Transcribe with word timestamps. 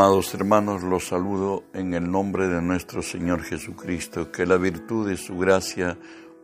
Amados 0.00 0.32
hermanos, 0.32 0.82
los 0.82 1.08
saludo 1.08 1.64
en 1.74 1.92
el 1.92 2.10
nombre 2.10 2.48
de 2.48 2.62
nuestro 2.62 3.02
Señor 3.02 3.42
Jesucristo, 3.42 4.32
que 4.32 4.46
la 4.46 4.56
virtud 4.56 5.06
de 5.06 5.18
su 5.18 5.36
gracia 5.36 5.98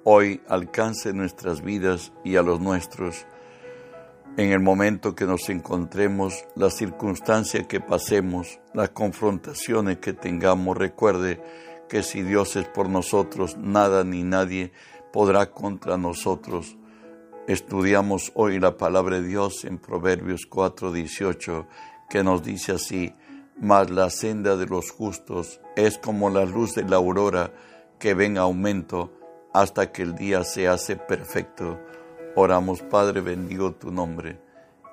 hoy 0.04 0.42
alcance 0.46 1.14
nuestras 1.14 1.62
vidas 1.62 2.12
y 2.22 2.36
a 2.36 2.42
los 2.42 2.60
nuestros. 2.60 3.24
En 4.36 4.52
el 4.52 4.60
momento 4.60 5.14
que 5.14 5.24
nos 5.24 5.48
encontremos, 5.48 6.44
la 6.54 6.68
circunstancia 6.68 7.66
que 7.66 7.80
pasemos, 7.80 8.60
las 8.74 8.90
confrontaciones 8.90 10.00
que 10.00 10.12
tengamos, 10.12 10.76
recuerde 10.76 11.42
que 11.88 12.02
si 12.02 12.20
Dios 12.20 12.56
es 12.56 12.66
por 12.66 12.90
nosotros, 12.90 13.56
nada 13.56 14.04
ni 14.04 14.22
nadie 14.22 14.70
podrá 15.14 15.50
contra 15.50 15.96
nosotros. 15.96 16.76
Estudiamos 17.48 18.32
hoy 18.34 18.60
la 18.60 18.76
palabra 18.76 19.18
de 19.18 19.26
Dios 19.26 19.64
en 19.64 19.78
Proverbios 19.78 20.46
4:18, 20.46 21.66
que 22.10 22.22
nos 22.22 22.42
dice 22.42 22.72
así, 22.72 23.14
mas 23.60 23.90
la 23.90 24.10
senda 24.10 24.56
de 24.56 24.66
los 24.66 24.90
justos 24.90 25.60
es 25.76 25.98
como 25.98 26.30
la 26.30 26.44
luz 26.44 26.74
de 26.74 26.84
la 26.84 26.96
aurora 26.96 27.52
que 27.98 28.14
ven 28.14 28.38
aumento 28.38 29.12
hasta 29.54 29.90
que 29.92 30.02
el 30.02 30.14
día 30.14 30.44
se 30.44 30.68
hace 30.68 30.96
perfecto. 30.96 31.80
Oramos, 32.34 32.82
Padre, 32.82 33.22
bendigo 33.22 33.72
tu 33.72 33.90
nombre. 33.90 34.38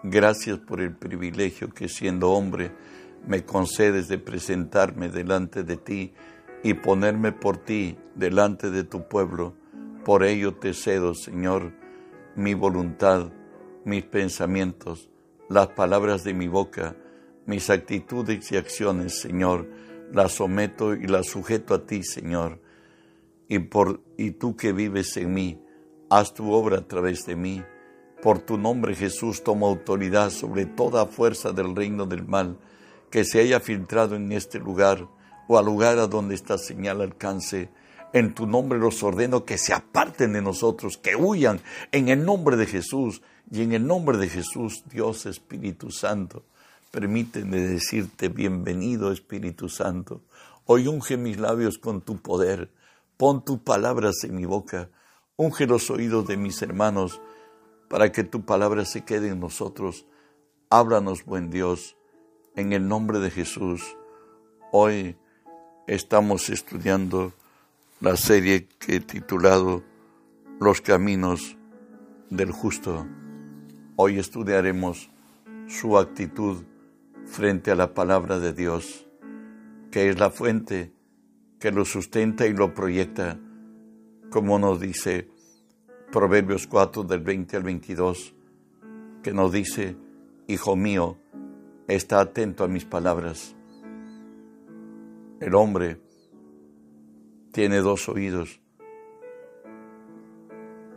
Gracias 0.04 0.60
por 0.60 0.80
el 0.80 0.96
privilegio 0.96 1.70
que 1.70 1.90
siendo 1.90 2.32
hombre 2.32 2.72
me 3.28 3.44
concedes 3.46 4.08
de 4.08 4.18
presentarme 4.18 5.10
delante 5.10 5.64
de 5.64 5.78
ti 5.78 6.14
y 6.64 6.74
ponerme 6.74 7.32
por 7.32 7.58
ti 7.58 7.98
delante 8.16 8.70
de 8.70 8.84
tu 8.84 9.08
pueblo. 9.08 9.54
Por 10.06 10.24
ello 10.24 10.56
te 10.56 10.74
cedo, 10.74 11.14
Señor, 11.14 11.74
mi 12.36 12.54
voluntad, 12.54 13.32
mis 13.86 14.04
pensamientos, 14.04 15.10
las 15.50 15.68
palabras 15.68 16.24
de 16.24 16.34
mi 16.34 16.48
boca, 16.48 16.96
mis 17.46 17.70
actitudes 17.70 18.52
y 18.52 18.58
acciones, 18.58 19.20
Señor, 19.20 19.68
las 20.12 20.34
someto 20.34 20.94
y 20.94 21.08
las 21.08 21.28
sujeto 21.28 21.74
a 21.74 21.86
ti, 21.86 22.04
Señor. 22.04 22.62
Y, 23.48 23.60
por, 23.60 24.02
y 24.18 24.32
tú 24.32 24.56
que 24.56 24.72
vives 24.72 25.18
en 25.18 25.34
mí, 25.34 25.62
haz 26.10 26.34
tu 26.34 26.52
obra 26.52 26.80
a 26.80 26.88
través 26.88 27.26
de 27.26 27.36
mí. 27.36 27.64
Por 28.22 28.40
tu 28.40 28.58
nombre, 28.58 28.96
Jesús, 28.96 29.44
toma 29.44 29.68
autoridad 29.68 30.30
sobre 30.30 30.66
toda 30.66 31.06
fuerza 31.06 31.52
del 31.52 31.76
reino 31.76 32.06
del 32.06 32.26
mal 32.26 32.58
que 33.10 33.26
se 33.26 33.40
haya 33.40 33.60
filtrado 33.60 34.16
en 34.16 34.32
este 34.32 34.58
lugar 34.60 35.08
o 35.48 35.58
al 35.58 35.66
lugar 35.66 36.00
a 36.00 36.08
donde 36.08 36.36
esta 36.36 36.58
señal 36.58 37.02
alcance. 37.02 37.70
En 38.14 38.34
tu 38.34 38.48
nombre 38.48 38.80
los 38.80 39.04
ordeno 39.04 39.44
que 39.44 39.58
se 39.58 39.74
aparten 39.74 40.34
de 40.34 40.42
nosotros, 40.42 40.98
que 40.98 41.16
huyan 41.16 41.60
en 41.92 42.10
el 42.10 42.24
nombre 42.24 42.58
de 42.58 42.66
Jesús. 42.66 43.22
Y 43.52 43.62
en 43.62 43.74
el 43.74 43.86
nombre 43.86 44.18
de 44.18 44.30
Jesús, 44.30 44.84
Dios 44.90 45.26
Espíritu 45.26 45.92
Santo, 45.92 46.44
Permíteme 46.94 47.58
decirte 47.58 48.30
bienvenido 48.30 49.12
Espíritu 49.12 49.68
Santo. 49.68 50.22
Hoy 50.66 50.88
unge 50.88 51.18
mis 51.18 51.40
labios 51.40 51.80
con 51.80 52.02
tu 52.02 52.22
poder. 52.22 52.72
Pon 53.18 53.44
tus 53.44 53.58
palabras 53.58 54.24
en 54.24 54.36
mi 54.36 54.46
boca. 54.46 54.92
Unge 55.36 55.66
los 55.66 55.90
oídos 55.90 56.28
de 56.28 56.38
mis 56.38 56.62
hermanos 56.62 57.20
para 57.90 58.12
que 58.12 58.24
tu 58.24 58.46
palabra 58.46 58.86
se 58.86 59.04
quede 59.04 59.30
en 59.30 59.40
nosotros. 59.40 60.06
Háblanos, 60.70 61.26
buen 61.26 61.50
Dios, 61.50 61.98
en 62.56 62.74
el 62.74 62.88
nombre 62.88 63.18
de 63.18 63.32
Jesús. 63.32 63.98
Hoy 64.72 65.18
estamos 65.88 66.48
estudiando 66.52 67.34
la 68.02 68.16
serie 68.18 68.68
que 68.68 68.98
he 68.98 69.00
titulado 69.00 69.82
Los 70.60 70.80
caminos 70.80 71.58
del 72.30 72.52
justo. 72.52 73.08
Hoy 73.96 74.20
estudiaremos 74.20 75.10
su 75.68 75.98
actitud 75.98 76.66
frente 77.26 77.72
a 77.72 77.76
la 77.76 77.94
palabra 77.94 78.40
de 78.40 78.54
Dios, 78.54 79.08
que 79.92 80.10
es 80.10 80.20
la 80.20 80.30
fuente 80.30 80.94
que 81.60 81.72
lo 81.72 81.86
sustenta 81.86 82.46
y 82.48 82.54
lo 82.54 82.74
proyecta, 82.74 83.40
como 84.30 84.60
nos 84.60 84.80
dice 84.80 85.30
Proverbios 86.12 86.68
4 86.68 87.04
del 87.04 87.22
20 87.22 87.58
al 87.58 87.64
22, 87.64 88.36
que 89.24 89.34
nos 89.34 89.52
dice, 89.52 89.96
Hijo 90.48 90.76
mío, 90.76 91.18
está 91.88 92.20
atento 92.20 92.64
a 92.64 92.68
mis 92.68 92.86
palabras. 92.86 93.56
El 95.40 95.56
hombre 95.56 96.02
tiene 97.52 97.78
dos 97.78 98.10
oídos. 98.10 98.60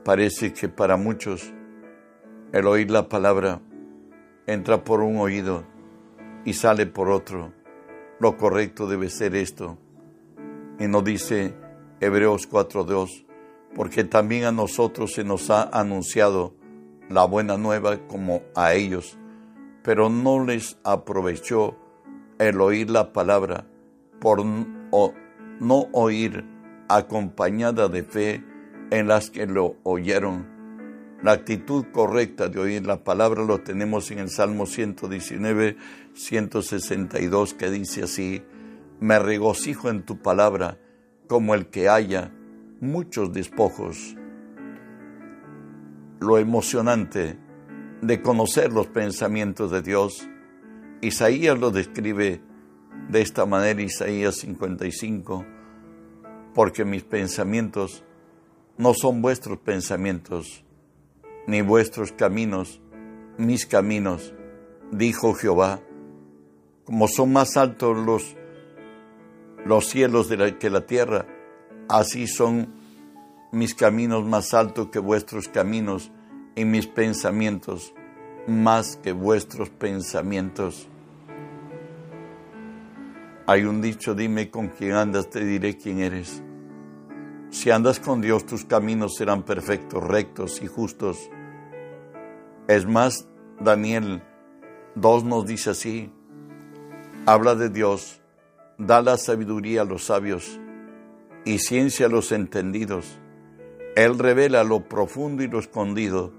Parece 0.05 0.53
que 0.53 0.69
para 0.69 0.97
muchos 0.97 1.53
el 2.53 2.67
oír 2.67 2.91
la 2.91 3.09
palabra 3.09 3.61
entra 4.47 4.85
por 4.85 5.01
un 5.01 5.19
oído 5.19 5.65
y 6.47 6.55
sale 6.55 6.87
por 6.87 7.11
otro. 7.11 7.53
Lo 8.19 8.39
correcto 8.39 8.87
debe 8.87 9.11
ser 9.11 9.35
esto. 9.37 9.77
Y 10.79 10.87
nos 10.87 11.05
dice 11.05 11.55
Hebreos 12.01 12.49
4.2, 12.51 13.27
porque 13.75 14.05
también 14.05 14.45
a 14.45 14.53
nosotros 14.53 15.13
se 15.13 15.25
nos 15.25 15.51
ha 15.51 15.65
anunciado 15.65 16.55
la 17.11 17.25
buena 17.27 17.59
nueva 17.59 17.99
como 18.07 18.43
a 18.55 18.73
ellos, 18.73 19.19
pero 19.83 20.09
no 20.09 20.45
les 20.45 20.79
aprovechó 20.85 21.77
el 22.39 22.61
oír 22.61 22.91
la 22.91 23.13
palabra 23.13 23.67
por 24.21 24.45
no 24.45 25.89
oír 25.93 26.45
acompañada 26.89 27.89
de 27.89 28.03
fe 28.03 28.45
en 28.91 29.09
las 29.09 29.31
que 29.31 29.47
lo 29.47 29.77
oyeron 29.83 30.56
la 31.27 31.33
actitud 31.33 31.87
correcta 31.91 32.49
de 32.49 32.61
oír 32.61 32.87
la 32.87 33.03
palabra 33.03 33.43
lo 33.43 33.61
tenemos 33.61 34.13
en 34.13 34.21
el 34.21 34.31
Salmo 34.31 34.65
119, 34.65 35.77
162, 36.15 37.53
que 37.55 37.69
dice 37.69 38.05
así, 38.05 38.45
me 39.01 39.19
regocijo 39.19 39.91
en 39.91 40.05
tu 40.05 40.23
palabra 40.23 40.79
como 41.27 41.57
el 41.57 41.67
que 41.67 41.89
haya 41.89 42.33
muchos 42.81 43.33
despojos. 43.33 44.15
Lo 46.21 46.39
emocionante 46.39 47.37
de 48.03 48.23
conocer 48.23 48.73
los 48.73 48.87
pensamientos 48.87 49.73
de 49.73 49.83
Dios, 49.83 50.29
Isaías 51.01 51.59
lo 51.59 51.73
describe 51.73 52.41
de 53.09 53.21
esta 53.21 53.47
manera, 53.47 53.83
Isaías 53.83 54.37
55, 54.37 55.45
porque 56.55 56.85
mis 56.85 57.03
pensamientos 57.03 58.05
no 58.79 58.95
son 58.95 59.23
vuestros 59.23 59.59
pensamientos 59.59 60.63
ni 61.47 61.63
vuestros 61.63 62.13
caminos, 62.13 62.81
mis 63.39 63.67
caminos, 63.67 64.35
dijo 64.91 65.35
Jehová. 65.35 65.81
Como 66.85 67.09
son 67.09 67.33
más 67.33 67.57
altos 67.57 67.97
los, 67.97 68.37
los 69.65 69.87
cielos 69.87 70.29
de 70.29 70.57
que 70.59 70.71
la 70.71 70.87
tierra, 70.87 71.27
así 71.89 72.27
son 72.27 72.75
mis 73.53 73.75
caminos 73.75 74.25
más 74.25 74.55
altos 74.55 74.89
que 74.91 74.99
vuestros 74.99 75.49
caminos 75.49 76.11
y 76.55 76.65
mis 76.65 76.87
pensamientos 76.87 77.93
más 78.47 78.97
que 78.97 79.13
vuestros 79.13 79.71
pensamientos. 79.71 80.89
Hay 83.47 83.65
un 83.65 83.81
dicho, 83.81 84.15
dime 84.15 84.51
con 84.51 84.69
quién 84.69 84.93
andas, 84.93 85.31
te 85.31 85.45
diré 85.45 85.77
quién 85.77 86.01
eres. 86.01 86.43
Si 87.51 87.71
andas 87.71 88.01
con 88.01 88.21
Dios, 88.21 88.45
tus 88.45 88.65
caminos 88.65 89.15
serán 89.17 89.43
perfectos, 89.45 90.03
rectos 90.03 90.63
y 90.63 90.67
justos. 90.67 91.31
Es 92.69 92.85
más, 92.85 93.29
Daniel 93.61 94.25
2 94.97 95.25
nos 95.25 95.47
dice 95.47 95.71
así, 95.71 96.13
habla 97.25 97.55
de 97.55 97.69
Dios, 97.69 98.21
da 98.77 99.03
la 99.03 99.19
sabiduría 99.19 99.83
a 99.83 99.85
los 99.85 100.07
sabios 100.07 100.61
y 101.45 101.59
ciencia 101.61 102.07
a 102.07 102.09
los 102.09 102.33
entendidos. 102.33 103.21
Él 103.95 104.19
revela 104.19 104.65
lo 104.65 104.89
profundo 104.89 105.45
y 105.45 105.49
lo 105.49 105.61
escondido, 105.61 106.33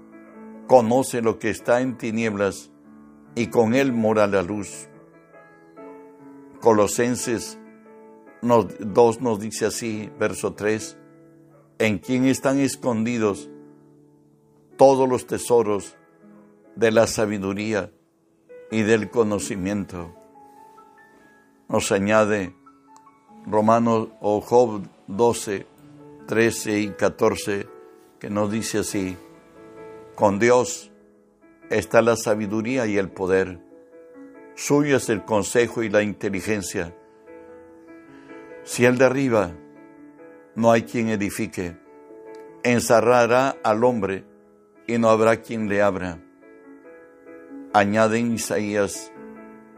conoce 0.66 1.22
lo 1.22 1.38
que 1.38 1.48
está 1.48 1.80
en 1.80 1.96
tinieblas 1.96 2.70
y 3.34 3.46
con 3.46 3.74
él 3.74 3.94
mora 3.94 4.26
la 4.26 4.42
luz. 4.42 4.88
Colosenses 6.60 7.58
2 8.42 9.20
nos 9.22 9.40
dice 9.40 9.64
así, 9.64 10.10
verso 10.18 10.52
3, 10.52 10.98
en 11.78 11.98
quien 11.98 12.26
están 12.26 12.60
escondidos 12.60 13.48
todos 14.76 15.08
los 15.08 15.26
tesoros 15.26 15.97
de 16.78 16.92
la 16.92 17.08
sabiduría 17.08 17.90
y 18.70 18.82
del 18.82 19.10
conocimiento. 19.10 20.14
Nos 21.68 21.90
añade 21.90 22.54
Romanos 23.46 24.10
o 24.20 24.40
Job 24.40 24.82
12, 25.08 25.66
13 26.28 26.78
y 26.78 26.90
14, 26.90 27.66
que 28.20 28.30
nos 28.30 28.52
dice 28.52 28.78
así, 28.78 29.16
con 30.14 30.38
Dios 30.38 30.92
está 31.68 32.00
la 32.00 32.14
sabiduría 32.14 32.86
y 32.86 32.96
el 32.96 33.10
poder, 33.10 33.58
suyo 34.54 34.98
es 34.98 35.08
el 35.08 35.24
consejo 35.24 35.82
y 35.82 35.88
la 35.88 36.04
inteligencia. 36.04 36.94
Si 38.62 38.84
Él 38.84 38.98
derriba, 38.98 39.50
no 40.54 40.70
hay 40.70 40.82
quien 40.82 41.08
edifique, 41.08 41.76
encerrará 42.62 43.56
al 43.64 43.82
hombre 43.82 44.24
y 44.86 44.96
no 44.98 45.10
habrá 45.10 45.38
quien 45.38 45.68
le 45.68 45.82
abra 45.82 46.22
añade 47.72 48.18
en 48.18 48.32
Isaías 48.32 49.12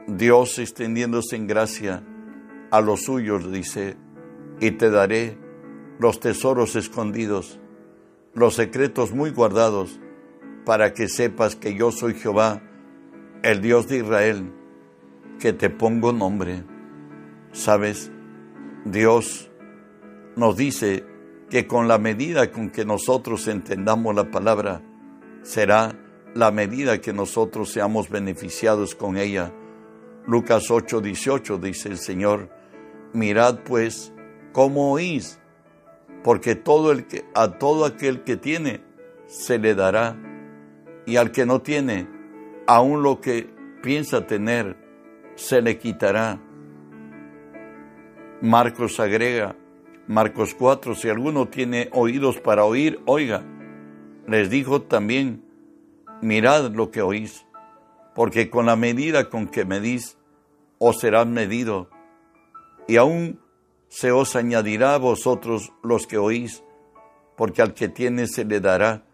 Dios 0.06 0.58
extendiéndose 0.58 1.36
en 1.36 1.46
gracia 1.46 2.02
a 2.70 2.80
los 2.80 3.02
suyos 3.02 3.50
dice, 3.52 3.96
y 4.60 4.72
te 4.72 4.90
daré 4.90 5.38
los 5.98 6.20
tesoros 6.20 6.76
escondidos, 6.76 7.60
los 8.34 8.54
secretos 8.54 9.12
muy 9.12 9.30
guardados, 9.30 10.00
para 10.64 10.92
que 10.94 11.08
sepas 11.08 11.56
que 11.56 11.74
yo 11.74 11.90
soy 11.90 12.14
Jehová, 12.14 12.62
el 13.42 13.60
Dios 13.60 13.88
de 13.88 13.98
Israel, 13.98 14.52
que 15.38 15.52
te 15.52 15.70
pongo 15.70 16.12
nombre. 16.12 16.64
Sabes, 17.52 18.10
Dios 18.84 19.50
nos 20.36 20.56
dice 20.56 21.04
que 21.48 21.66
con 21.66 21.88
la 21.88 21.98
medida 21.98 22.50
con 22.50 22.70
que 22.70 22.84
nosotros 22.84 23.48
entendamos 23.48 24.14
la 24.14 24.30
palabra, 24.30 24.82
será 25.42 25.96
la 26.34 26.50
medida 26.50 27.00
que 27.00 27.12
nosotros 27.12 27.72
seamos 27.72 28.08
beneficiados 28.08 28.94
con 28.94 29.16
ella. 29.16 29.52
Lucas 30.26 30.70
8, 30.70 31.00
18 31.00 31.58
dice 31.58 31.88
el 31.88 31.98
Señor, 31.98 32.50
mirad 33.12 33.60
pues 33.64 34.12
cómo 34.52 34.92
oís, 34.92 35.40
porque 36.22 36.54
todo 36.54 36.92
el 36.92 37.06
que, 37.06 37.24
a 37.34 37.58
todo 37.58 37.84
aquel 37.84 38.22
que 38.22 38.36
tiene 38.36 38.82
se 39.26 39.58
le 39.58 39.74
dará, 39.74 40.16
y 41.06 41.16
al 41.16 41.32
que 41.32 41.46
no 41.46 41.60
tiene, 41.60 42.08
aun 42.66 43.02
lo 43.02 43.20
que 43.20 43.50
piensa 43.82 44.26
tener, 44.26 44.76
se 45.34 45.62
le 45.62 45.78
quitará. 45.78 46.40
Marcos 48.40 49.00
agrega, 49.00 49.56
Marcos 50.06 50.54
4, 50.54 50.94
si 50.94 51.08
alguno 51.08 51.48
tiene 51.48 51.88
oídos 51.92 52.40
para 52.40 52.64
oír, 52.64 53.00
oiga. 53.06 53.42
Les 54.26 54.50
dijo 54.50 54.82
también, 54.82 55.42
mirad 56.20 56.70
lo 56.72 56.90
que 56.90 57.02
oís, 57.02 57.46
porque 58.14 58.50
con 58.50 58.66
la 58.66 58.76
medida 58.76 59.28
con 59.28 59.46
que 59.46 59.64
medís, 59.64 60.18
os 60.78 61.00
será 61.00 61.24
medido, 61.24 61.88
y 62.88 62.96
aún 62.96 63.40
se 63.88 64.12
os 64.12 64.36
añadirá 64.36 64.94
a 64.94 64.98
vosotros 64.98 65.72
los 65.82 66.06
que 66.06 66.18
oís, 66.18 66.62
porque 67.36 67.62
al 67.62 67.74
que 67.74 67.88
tiene 67.88 68.26
se 68.26 68.44
le 68.44 68.60
dará, 68.60 69.04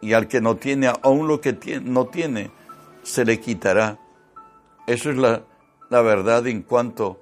y 0.00 0.14
al 0.14 0.26
que 0.28 0.40
no 0.40 0.56
tiene, 0.56 0.92
aún 1.02 1.28
lo 1.28 1.40
que 1.40 1.80
no 1.82 2.06
tiene, 2.06 2.50
se 3.02 3.24
le 3.24 3.38
quitará. 3.40 3.98
Eso 4.86 5.10
es 5.10 5.16
la, 5.16 5.44
la 5.90 6.02
verdad 6.02 6.46
en 6.46 6.62
cuanto 6.62 7.20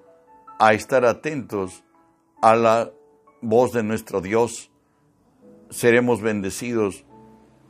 a 0.58 0.72
estar 0.72 1.04
atentos 1.04 1.84
a 2.40 2.56
la 2.56 2.90
voz 3.42 3.72
de 3.72 3.82
nuestro 3.82 4.20
Dios. 4.20 4.70
Seremos 5.68 6.22
bendecidos 6.22 7.04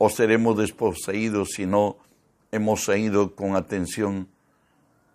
o 0.03 0.09
seremos 0.09 0.57
desposeídos 0.57 1.49
si 1.51 1.67
no 1.67 1.97
hemos 2.51 2.89
oído 2.89 3.35
con 3.35 3.55
atención. 3.55 4.27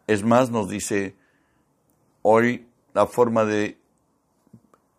Es 0.06 0.22
más, 0.22 0.52
nos 0.52 0.68
dice 0.68 1.16
hoy 2.22 2.68
la 2.94 3.08
forma 3.08 3.44
de, 3.44 3.78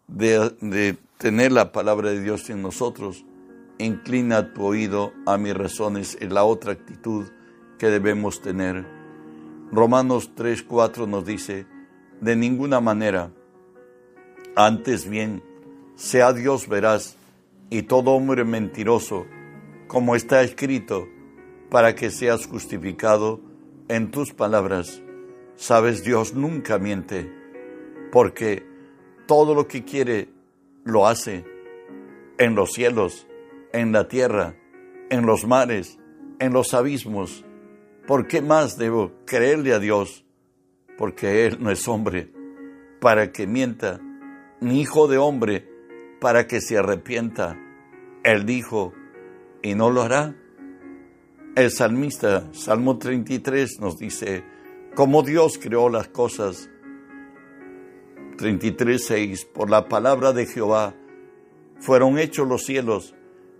de, 0.09 0.49
de 0.59 0.97
tener 1.17 1.53
la 1.53 1.71
palabra 1.71 2.09
de 2.09 2.19
Dios 2.19 2.49
en 2.49 2.61
nosotros. 2.61 3.23
Inclina 3.77 4.53
tu 4.53 4.65
oído 4.65 5.13
a 5.25 5.37
mis 5.37 5.55
razones, 5.55 6.17
es 6.19 6.33
la 6.33 6.43
otra 6.43 6.73
actitud 6.73 7.25
que 7.79 7.87
debemos 7.87 8.41
tener. 8.41 8.85
Romanos 9.71 10.31
3:4 10.35 11.07
nos 11.07 11.25
dice, 11.25 11.65
de 12.19 12.35
ninguna 12.35 12.81
manera, 12.81 13.31
antes 14.53 15.09
bien, 15.09 15.41
sea 15.95 16.33
Dios 16.33 16.67
veraz 16.67 17.15
y 17.69 17.83
todo 17.83 18.11
hombre 18.11 18.43
mentiroso, 18.43 19.25
como 19.87 20.15
está 20.15 20.41
escrito, 20.41 21.07
para 21.69 21.95
que 21.95 22.09
seas 22.11 22.45
justificado 22.45 23.41
en 23.87 24.11
tus 24.11 24.33
palabras. 24.33 25.01
Sabes, 25.55 26.03
Dios 26.03 26.33
nunca 26.33 26.77
miente, 26.77 27.31
porque 28.11 28.65
todo 29.25 29.55
lo 29.55 29.67
que 29.67 29.83
quiere 29.83 30.29
lo 30.83 31.07
hace 31.07 31.45
en 32.37 32.55
los 32.55 32.73
cielos, 32.73 33.27
en 33.73 33.91
la 33.91 34.07
tierra, 34.07 34.55
en 35.09 35.25
los 35.25 35.45
mares, 35.45 35.99
en 36.39 36.53
los 36.53 36.73
abismos. 36.73 37.45
¿Por 38.05 38.27
qué 38.27 38.41
más 38.41 38.77
debo 38.77 39.11
creerle 39.25 39.73
a 39.73 39.79
Dios? 39.79 40.25
Porque 40.97 41.45
Él 41.45 41.57
no 41.59 41.71
es 41.71 41.87
hombre 41.87 42.31
para 42.99 43.31
que 43.31 43.47
mienta, 43.47 43.99
ni 44.59 44.81
hijo 44.81 45.07
de 45.07 45.17
hombre 45.17 45.69
para 46.19 46.47
que 46.47 46.61
se 46.61 46.77
arrepienta. 46.77 47.57
Él 48.23 48.45
dijo, 48.45 48.93
y 49.67 49.75
no 49.75 49.89
lo 49.89 50.01
hará. 50.01 50.35
El 51.55 51.71
salmista, 51.71 52.53
Salmo 52.53 52.97
33, 52.97 53.79
nos 53.79 53.97
dice, 53.97 54.43
como 54.95 55.23
Dios 55.23 55.57
creó 55.57 55.89
las 55.89 56.07
cosas. 56.07 56.69
33, 58.37 59.45
por 59.53 59.69
la 59.69 59.89
palabra 59.89 60.31
de 60.31 60.45
Jehová 60.45 60.95
fueron 61.79 62.17
hechos 62.17 62.47
los 62.47 62.63
cielos 62.63 63.15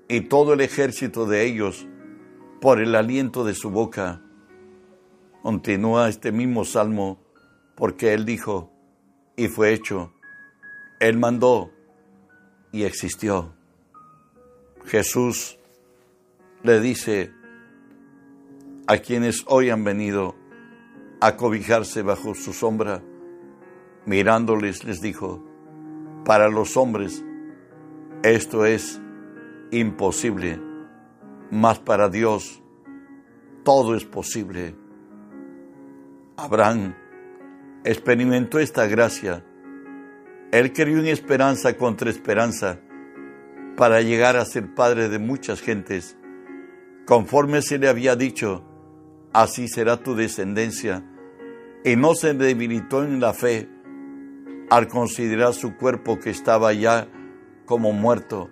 y 0.07 0.21
todo 0.21 0.53
el 0.53 0.61
ejército 0.61 1.25
de 1.25 1.45
ellos 1.45 1.87
por 2.61 2.79
el 2.79 2.95
aliento 2.95 3.43
de 3.43 3.53
su 3.53 3.69
boca. 3.69 4.21
Continúa 5.41 6.07
este 6.07 6.31
mismo 6.31 6.63
salmo 6.63 7.19
porque 7.75 8.13
él 8.13 8.23
dijo, 8.23 8.71
y 9.35 9.47
fue 9.47 9.73
hecho. 9.73 10.13
Él 10.99 11.17
mandó 11.17 11.71
y 12.71 12.83
existió. 12.83 13.53
Jesús 14.85 15.57
le 16.67 16.81
dice 16.81 17.31
a 18.87 18.97
quienes 18.97 19.45
hoy 19.47 19.69
han 19.69 19.85
venido 19.85 20.35
a 21.21 21.37
cobijarse 21.37 22.01
bajo 22.01 22.35
su 22.35 22.51
sombra, 22.51 23.01
mirándoles 24.05 24.83
les 24.83 24.99
dijo, 24.99 25.41
para 26.25 26.49
los 26.49 26.75
hombres 26.75 27.23
esto 28.21 28.65
es 28.65 29.01
imposible, 29.71 30.59
mas 31.51 31.79
para 31.79 32.09
Dios 32.09 32.61
todo 33.63 33.95
es 33.95 34.03
posible. 34.03 34.75
Abraham 36.35 36.95
experimentó 37.85 38.59
esta 38.59 38.87
gracia. 38.87 39.45
Él 40.51 40.73
creyó 40.73 40.99
en 40.99 41.07
esperanza 41.07 41.77
contra 41.77 42.09
esperanza 42.09 42.81
para 43.77 44.01
llegar 44.01 44.35
a 44.35 44.43
ser 44.43 44.75
padre 44.75 45.07
de 45.07 45.17
muchas 45.17 45.61
gentes. 45.61 46.16
Conforme 47.07 47.61
se 47.61 47.77
le 47.77 47.87
había 47.87 48.17
dicho, 48.17 48.65
así 49.31 49.69
será 49.69 49.95
tu 49.95 50.13
descendencia. 50.13 51.05
Y 51.85 51.95
no 51.95 52.15
se 52.15 52.33
debilitó 52.33 53.01
en 53.01 53.21
la 53.21 53.33
fe 53.33 53.69
al 54.69 54.89
considerar 54.89 55.53
su 55.53 55.77
cuerpo 55.77 56.19
que 56.19 56.31
estaba 56.31 56.73
ya 56.73 57.07
como 57.65 57.93
muerto, 57.93 58.49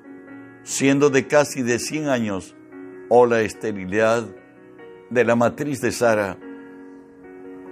siendo 0.63 1.09
de 1.09 1.27
casi 1.27 1.63
de 1.63 1.79
100 1.79 2.07
años, 2.07 2.55
o 3.09 3.25
la 3.25 3.41
esterilidad 3.41 4.25
de 5.09 5.25
la 5.25 5.35
matriz 5.35 5.81
de 5.81 5.91
Sara. 5.91 6.37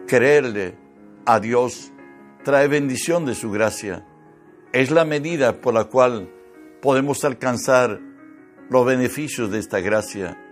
Creerle 0.05 0.75
a 1.25 1.39
Dios 1.39 1.93
trae 2.43 2.67
bendición 2.67 3.25
de 3.25 3.35
su 3.35 3.51
gracia. 3.51 4.05
Es 4.73 4.91
la 4.91 5.05
medida 5.05 5.61
por 5.61 5.73
la 5.75 5.85
cual 5.85 6.29
podemos 6.81 7.23
alcanzar 7.23 8.01
los 8.69 8.85
beneficios 8.85 9.49
de 9.49 9.59
esta 9.59 9.79
gracia. 9.79 10.42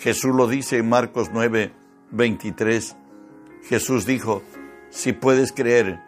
Jesús 0.00 0.34
lo 0.34 0.46
dice 0.46 0.78
en 0.78 0.88
Marcos 0.88 1.30
9, 1.30 1.72
23. 2.10 2.96
Jesús 3.64 4.06
dijo, 4.06 4.42
si 4.88 5.12
puedes 5.12 5.52
creer, 5.52 6.00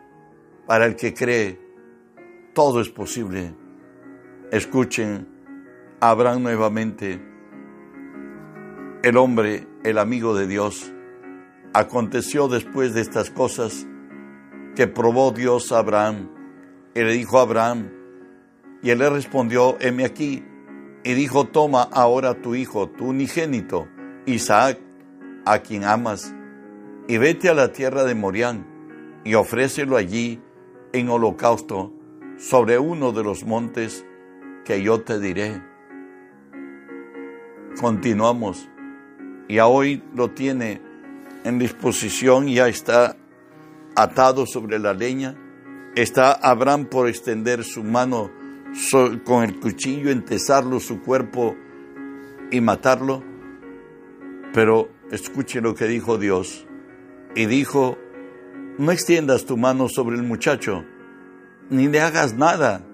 para 0.66 0.86
el 0.86 0.96
que 0.96 1.12
cree, 1.12 1.60
todo 2.54 2.80
es 2.80 2.88
posible. 2.88 3.54
Escuchen, 4.50 5.28
Abraham 6.00 6.42
nuevamente, 6.42 7.20
el 9.02 9.16
hombre, 9.18 9.68
el 9.84 9.98
amigo 9.98 10.34
de 10.34 10.46
Dios. 10.46 10.90
Aconteció 11.74 12.48
después 12.48 12.94
de 12.94 13.02
estas 13.02 13.28
cosas 13.28 13.86
que 14.74 14.86
probó 14.86 15.32
Dios 15.32 15.70
a 15.70 15.80
Abraham. 15.80 16.30
Y 16.94 17.00
le 17.00 17.12
dijo 17.12 17.38
a 17.38 17.42
Abraham, 17.42 17.90
y 18.82 18.88
él 18.88 19.00
le 19.00 19.10
respondió, 19.10 19.76
heme 19.80 20.06
aquí. 20.06 20.42
Y 21.04 21.14
dijo, 21.14 21.46
toma 21.46 21.82
ahora 21.82 22.40
tu 22.40 22.54
hijo, 22.54 22.88
tu 22.88 23.08
unigénito, 23.08 23.88
Isaac, 24.26 24.78
a 25.44 25.58
quien 25.58 25.84
amas, 25.84 26.34
y 27.08 27.18
vete 27.18 27.48
a 27.48 27.54
la 27.54 27.72
tierra 27.72 28.04
de 28.04 28.14
Morián, 28.14 28.66
y 29.24 29.34
ofrécelo 29.34 29.96
allí 29.96 30.40
en 30.92 31.08
holocausto 31.08 31.92
sobre 32.38 32.78
uno 32.78 33.12
de 33.12 33.24
los 33.24 33.44
montes 33.44 34.04
que 34.64 34.82
yo 34.82 35.02
te 35.02 35.18
diré. 35.18 35.62
Continuamos. 37.80 38.68
Y 39.48 39.58
hoy 39.58 40.02
lo 40.14 40.30
tiene 40.30 40.80
en 41.44 41.58
disposición, 41.58 42.46
ya 42.46 42.68
está 42.68 43.16
atado 43.96 44.46
sobre 44.46 44.78
la 44.78 44.94
leña. 44.94 45.36
Está 45.94 46.32
Abraham 46.32 46.86
por 46.86 47.08
extender 47.08 47.64
su 47.64 47.82
mano 47.82 48.30
con 49.24 49.44
el 49.44 49.60
cuchillo, 49.60 50.10
entesarlo 50.10 50.80
su 50.80 51.02
cuerpo 51.02 51.56
y 52.50 52.60
matarlo. 52.60 53.22
Pero 54.52 54.88
escuche 55.10 55.60
lo 55.60 55.74
que 55.74 55.86
dijo 55.86 56.18
Dios. 56.18 56.66
Y 57.34 57.46
dijo 57.46 57.96
no 58.78 58.90
extiendas 58.90 59.44
tu 59.44 59.58
mano 59.58 59.88
sobre 59.88 60.16
el 60.16 60.22
muchacho, 60.22 60.84
ni 61.68 61.88
le 61.88 62.00
hagas 62.00 62.34
nada, 62.34 62.86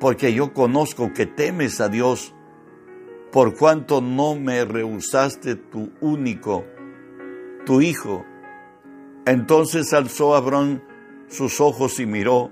porque 0.00 0.32
yo 0.32 0.54
conozco 0.54 1.12
que 1.12 1.26
temes 1.26 1.80
a 1.80 1.88
Dios, 1.88 2.34
por 3.30 3.54
cuanto 3.54 4.00
no 4.00 4.34
me 4.34 4.64
rehusaste 4.64 5.56
tu 5.56 5.92
único, 6.00 6.64
tu 7.66 7.82
hijo. 7.82 8.24
Entonces 9.26 9.92
alzó 9.92 10.34
Abraham 10.34 10.80
sus 11.28 11.60
ojos 11.60 12.00
y 12.00 12.06
miró, 12.06 12.50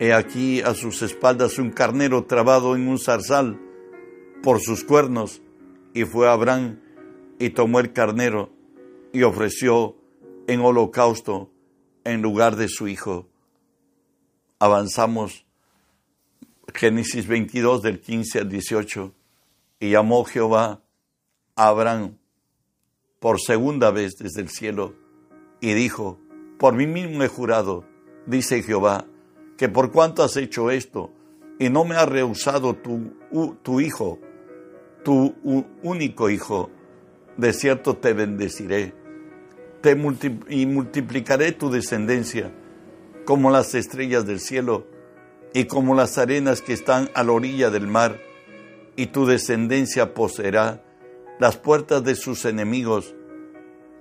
he 0.00 0.14
aquí 0.14 0.62
a 0.62 0.72
sus 0.72 1.02
espaldas 1.02 1.58
un 1.58 1.70
carnero 1.70 2.24
trabado 2.24 2.74
en 2.74 2.88
un 2.88 2.98
zarzal 2.98 3.60
por 4.42 4.60
sus 4.60 4.82
cuernos, 4.82 5.42
y 5.92 6.04
fue 6.04 6.26
Abraham 6.26 6.80
y 7.38 7.50
tomó 7.50 7.80
el 7.80 7.92
carnero 7.92 8.50
y 9.12 9.24
ofreció 9.24 9.96
en 10.46 10.60
holocausto 10.60 11.50
en 12.04 12.22
lugar 12.22 12.56
de 12.56 12.68
su 12.68 12.88
hijo. 12.88 13.28
Avanzamos 14.58 15.44
Génesis 16.74 17.26
22 17.26 17.82
del 17.82 18.00
15 18.00 18.38
al 18.38 18.48
18 18.48 19.14
y 19.80 19.90
llamó 19.90 20.24
Jehová 20.24 20.80
a 21.56 21.68
Abraham 21.68 22.16
por 23.18 23.38
segunda 23.38 23.90
vez 23.90 24.16
desde 24.18 24.40
el 24.40 24.48
cielo 24.48 24.94
y 25.60 25.74
dijo, 25.74 26.18
por 26.58 26.74
mí 26.74 26.86
mismo 26.86 27.22
he 27.22 27.28
jurado, 27.28 27.84
dice 28.26 28.62
Jehová, 28.62 29.06
que 29.60 29.68
por 29.68 29.92
cuanto 29.92 30.22
has 30.22 30.38
hecho 30.38 30.70
esto 30.70 31.12
y 31.58 31.68
no 31.68 31.84
me 31.84 31.94
has 31.94 32.08
rehusado 32.08 32.76
tu, 32.76 33.80
hijo, 33.80 34.18
tu 35.04 35.34
único 35.82 36.30
hijo, 36.30 36.70
de 37.36 37.52
cierto 37.52 37.98
te 37.98 38.14
bendeciré 38.14 38.94
te 39.82 39.98
y 40.48 40.64
multiplicaré 40.64 41.52
tu 41.52 41.70
descendencia 41.70 42.50
como 43.26 43.50
las 43.50 43.74
estrellas 43.74 44.24
del 44.24 44.40
cielo 44.40 44.86
y 45.52 45.64
como 45.64 45.94
las 45.94 46.16
arenas 46.16 46.62
que 46.62 46.72
están 46.72 47.10
a 47.12 47.22
la 47.22 47.32
orilla 47.32 47.68
del 47.68 47.86
mar, 47.86 48.18
y 48.96 49.08
tu 49.08 49.26
descendencia 49.26 50.14
poseerá 50.14 50.82
las 51.38 51.58
puertas 51.58 52.02
de 52.02 52.14
sus 52.14 52.46
enemigos. 52.46 53.14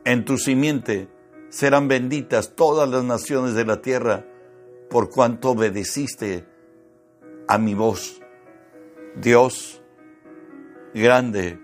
En 0.05 0.23
tu 0.23 0.37
simiente 0.37 1.09
serán 1.49 1.89
benditas 1.89 2.55
todas 2.55 2.87
las 2.87 3.03
naciones 3.03 3.55
de 3.55 3.65
la 3.65 3.81
tierra, 3.81 4.25
por 4.89 5.10
cuanto 5.10 5.51
obedeciste 5.51 6.46
a 7.48 7.58
mi 7.58 7.74
voz. 7.74 8.22
Dios, 9.15 9.81
grande, 10.93 11.60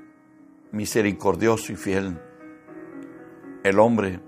misericordioso 0.72 1.72
y 1.72 1.75
fiel 1.75 2.20
el 3.65 3.79
hombre 3.79 4.20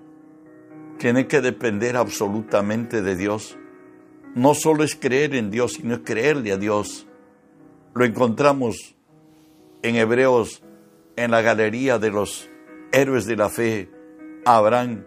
tiene 0.97 1.27
que 1.27 1.41
depender 1.41 1.95
absolutamente 1.95 3.03
de 3.03 3.15
Dios. 3.15 3.55
No 4.33 4.55
solo 4.55 4.83
es 4.83 4.95
creer 4.95 5.35
en 5.35 5.51
Dios, 5.51 5.73
sino 5.73 5.93
es 5.93 6.01
creerle 6.03 6.51
a 6.51 6.57
Dios. 6.57 7.05
Lo 7.93 8.03
encontramos 8.03 8.95
en 9.83 9.95
Hebreos, 9.95 10.63
en 11.17 11.29
la 11.29 11.43
galería 11.43 11.99
de 11.99 12.09
los 12.09 12.49
héroes 12.91 13.27
de 13.27 13.35
la 13.35 13.49
fe, 13.49 13.91
Abraham, 14.43 15.05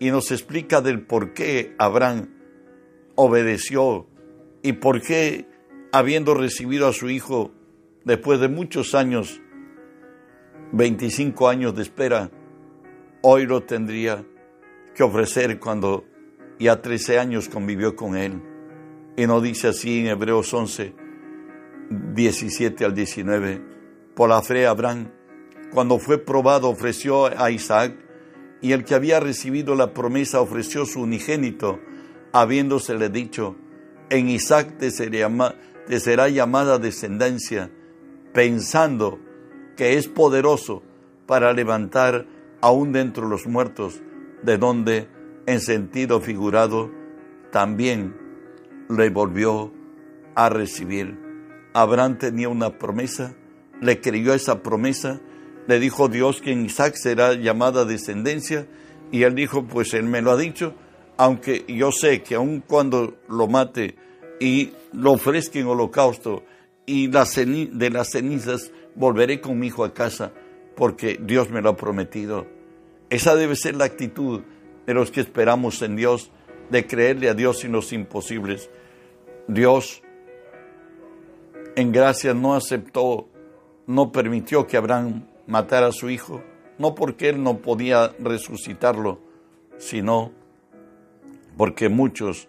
y 0.00 0.10
nos 0.10 0.30
explica 0.30 0.80
del 0.80 1.02
por 1.02 1.34
qué 1.34 1.74
Abraham 1.76 2.30
obedeció 3.16 4.06
y 4.62 4.74
por 4.74 5.02
qué, 5.02 5.46
habiendo 5.92 6.34
recibido 6.34 6.86
a 6.86 6.92
su 6.92 7.10
hijo 7.10 7.50
después 8.04 8.40
de 8.40 8.48
muchos 8.48 8.94
años, 8.94 9.40
25 10.72 11.48
años 11.48 11.74
de 11.74 11.82
espera, 11.82 12.30
hoy 13.22 13.46
lo 13.46 13.62
tendría 13.62 14.24
que 14.94 15.02
ofrecer 15.02 15.58
cuando 15.58 16.04
ya 16.58 16.80
13 16.80 17.18
años 17.18 17.48
convivió 17.48 17.96
con 17.96 18.16
él. 18.16 18.42
Y 19.16 19.26
no 19.26 19.40
dice 19.40 19.68
así 19.68 20.00
en 20.00 20.06
Hebreos 20.08 20.52
11, 20.52 20.94
17 21.90 22.84
al 22.84 22.94
19. 22.94 23.62
Por 24.14 24.28
la 24.28 24.42
fe 24.42 24.66
Abraham, 24.66 25.10
cuando 25.72 25.98
fue 25.98 26.18
probado, 26.18 26.68
ofreció 26.68 27.26
a 27.26 27.50
Isaac, 27.50 27.96
y 28.62 28.72
el 28.72 28.84
que 28.84 28.94
había 28.94 29.20
recibido 29.20 29.74
la 29.74 29.92
promesa 29.92 30.40
ofreció 30.40 30.86
su 30.86 31.02
unigénito, 31.02 31.78
habiéndosele 32.40 33.08
dicho, 33.08 33.56
en 34.10 34.28
Isaac 34.28 34.76
te, 34.78 34.90
te 34.90 36.00
será 36.00 36.28
llamada 36.28 36.78
descendencia, 36.78 37.70
pensando 38.34 39.18
que 39.74 39.96
es 39.96 40.06
poderoso 40.06 40.82
para 41.26 41.54
levantar 41.54 42.26
aún 42.60 42.92
dentro 42.92 43.24
de 43.24 43.30
los 43.30 43.46
muertos, 43.46 44.02
de 44.42 44.58
donde, 44.58 45.08
en 45.46 45.60
sentido 45.60 46.20
figurado, 46.20 46.90
también 47.50 48.14
le 48.90 49.08
volvió 49.08 49.72
a 50.34 50.50
recibir. 50.50 51.18
Abraham 51.72 52.18
tenía 52.18 52.50
una 52.50 52.78
promesa, 52.78 53.34
le 53.80 54.02
creyó 54.02 54.34
esa 54.34 54.62
promesa, 54.62 55.20
le 55.66 55.80
dijo 55.80 56.08
Dios 56.08 56.42
que 56.42 56.52
en 56.52 56.66
Isaac 56.66 56.96
será 56.96 57.32
llamada 57.32 57.86
descendencia, 57.86 58.66
y 59.10 59.22
él 59.22 59.34
dijo, 59.34 59.64
pues 59.64 59.94
él 59.94 60.04
me 60.04 60.20
lo 60.20 60.32
ha 60.32 60.36
dicho, 60.36 60.74
aunque 61.16 61.64
yo 61.68 61.92
sé 61.92 62.22
que 62.22 62.34
aun 62.34 62.62
cuando 62.66 63.16
lo 63.28 63.46
mate 63.46 63.96
y 64.40 64.72
lo 64.92 65.12
ofrezca 65.12 65.58
en 65.58 65.66
holocausto 65.66 66.42
y 66.84 67.08
de 67.08 67.90
las 67.90 68.10
cenizas 68.10 68.70
volveré 68.94 69.40
con 69.40 69.58
mi 69.58 69.68
hijo 69.68 69.84
a 69.84 69.92
casa, 69.92 70.32
porque 70.76 71.18
Dios 71.20 71.50
me 71.50 71.62
lo 71.62 71.70
ha 71.70 71.76
prometido. 71.76 72.46
Esa 73.10 73.34
debe 73.34 73.56
ser 73.56 73.76
la 73.76 73.84
actitud 73.84 74.42
de 74.86 74.94
los 74.94 75.10
que 75.10 75.20
esperamos 75.20 75.82
en 75.82 75.96
Dios, 75.96 76.30
de 76.70 76.86
creerle 76.86 77.28
a 77.28 77.34
Dios 77.34 77.64
en 77.64 77.72
los 77.72 77.92
imposibles. 77.92 78.70
Dios 79.48 80.02
en 81.76 81.92
gracia 81.92 82.34
no 82.34 82.54
aceptó, 82.54 83.28
no 83.86 84.12
permitió 84.12 84.66
que 84.66 84.76
Abraham 84.76 85.26
matara 85.46 85.88
a 85.88 85.92
su 85.92 86.10
hijo, 86.10 86.42
no 86.78 86.94
porque 86.94 87.28
él 87.28 87.42
no 87.42 87.58
podía 87.58 88.14
resucitarlo, 88.18 89.20
sino 89.78 90.32
porque 91.56 91.88
muchos 91.88 92.48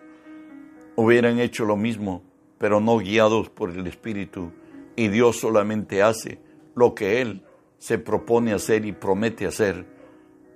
hubieran 0.96 1.40
hecho 1.40 1.66
lo 1.66 1.78
mismo, 1.78 2.24
pero 2.58 2.80
no 2.80 2.98
guiados 2.98 3.50
por 3.50 3.70
el 3.70 3.88
Espíritu. 3.88 4.52
Y 4.96 5.10
Dios 5.10 5.40
solamente 5.40 6.02
hace 6.02 6.40
lo 6.76 6.96
que 6.96 7.22
Él 7.22 7.44
se 7.78 8.00
propone 8.00 8.54
hacer 8.54 8.86
y 8.86 8.92
promete 8.92 9.46
hacer. 9.46 9.86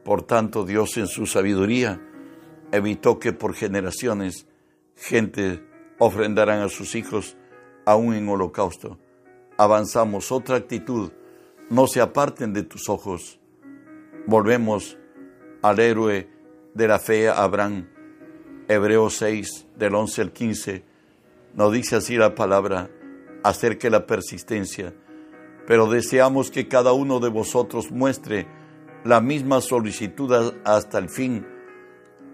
Por 0.03 0.23
tanto, 0.23 0.65
Dios 0.65 0.97
en 0.97 1.07
su 1.07 1.25
sabiduría 1.27 2.01
evitó 2.71 3.19
que 3.19 3.33
por 3.33 3.53
generaciones 3.53 4.47
gente 4.95 5.63
ofrendaran 5.99 6.61
a 6.61 6.69
sus 6.69 6.95
hijos 6.95 7.37
aún 7.85 8.15
en 8.15 8.27
holocausto. 8.27 8.97
Avanzamos 9.57 10.31
otra 10.31 10.55
actitud, 10.55 11.11
no 11.69 11.85
se 11.85 12.01
aparten 12.01 12.53
de 12.53 12.63
tus 12.63 12.89
ojos. 12.89 13.39
Volvemos 14.25 14.97
al 15.61 15.79
héroe 15.79 16.29
de 16.73 16.87
la 16.87 16.97
fe, 16.97 17.29
Abraham. 17.29 17.90
Hebreos 18.67 19.15
6, 19.17 19.67
del 19.77 19.95
11 19.95 20.21
al 20.21 20.31
15, 20.31 20.83
nos 21.53 21.71
dice 21.71 21.97
así 21.97 22.15
la 22.15 22.35
palabra 22.35 22.89
acerca 23.43 23.87
de 23.87 23.91
la 23.91 24.05
persistencia 24.05 24.93
pero 25.71 25.87
deseamos 25.87 26.51
que 26.51 26.67
cada 26.67 26.93
uno 26.93 27.19
de 27.19 27.29
vosotros 27.29 27.91
muestre 27.91 28.47
la 29.03 29.21
misma 29.21 29.61
solicitud 29.61 30.53
hasta 30.63 30.97
el 30.97 31.09
fin, 31.09 31.45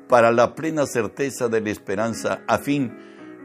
para 0.07 0.31
la 0.31 0.55
plena 0.55 0.85
certeza 0.85 1.47
de 1.47 1.61
la 1.61 1.69
esperanza, 1.69 2.41
a 2.47 2.57
fin 2.57 2.97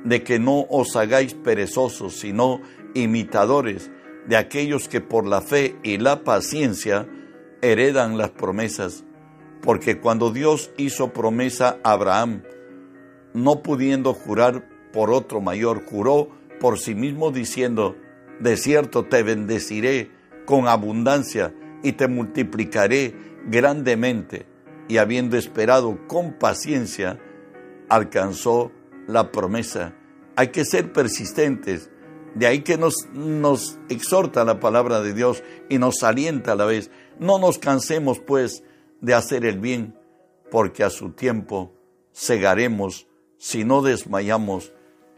de 0.04 0.22
que 0.22 0.38
no 0.38 0.66
os 0.70 0.96
hagáis 0.96 1.34
perezosos, 1.34 2.14
sino 2.14 2.60
imitadores 2.94 3.90
de 4.26 4.36
aquellos 4.36 4.88
que 4.88 5.00
por 5.00 5.26
la 5.26 5.40
fe 5.40 5.76
y 5.82 5.98
la 5.98 6.24
paciencia 6.24 7.08
heredan 7.60 8.16
las 8.16 8.30
promesas. 8.30 9.04
Porque 9.60 10.00
cuando 10.00 10.30
Dios 10.30 10.70
hizo 10.76 11.12
promesa 11.12 11.78
a 11.84 11.92
Abraham, 11.92 12.42
no 13.34 13.62
pudiendo 13.62 14.14
jurar 14.14 14.68
por 14.92 15.10
otro 15.10 15.40
mayor, 15.40 15.84
juró 15.84 16.28
por 16.60 16.78
sí 16.78 16.94
mismo 16.94 17.30
diciendo, 17.30 17.96
de 18.40 18.56
cierto 18.56 19.04
te 19.04 19.22
bendeciré 19.22 20.10
con 20.46 20.68
abundancia 20.68 21.54
y 21.82 21.92
te 21.92 22.08
multiplicaré 22.08 23.14
grandemente. 23.46 24.46
Y 24.88 24.98
habiendo 24.98 25.36
esperado 25.36 26.06
con 26.06 26.34
paciencia, 26.34 27.18
alcanzó 27.88 28.72
la 29.06 29.32
promesa. 29.32 29.94
Hay 30.36 30.48
que 30.48 30.64
ser 30.64 30.92
persistentes. 30.92 31.90
De 32.34 32.46
ahí 32.46 32.62
que 32.62 32.78
nos, 32.78 33.08
nos 33.12 33.78
exhorta 33.88 34.44
la 34.44 34.60
palabra 34.60 35.00
de 35.00 35.14
Dios 35.14 35.42
y 35.68 35.78
nos 35.78 36.02
alienta 36.02 36.52
a 36.52 36.56
la 36.56 36.64
vez. 36.64 36.90
No 37.18 37.38
nos 37.38 37.58
cansemos 37.58 38.20
pues 38.20 38.64
de 39.00 39.14
hacer 39.14 39.44
el 39.44 39.58
bien, 39.58 39.94
porque 40.50 40.84
a 40.84 40.90
su 40.90 41.10
tiempo 41.10 41.74
cegaremos 42.14 43.06
si 43.42 43.64
no 43.64 43.82
desmayamos. 43.82 44.72